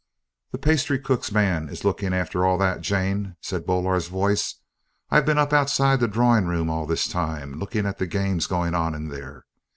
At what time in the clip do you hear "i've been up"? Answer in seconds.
5.11-5.53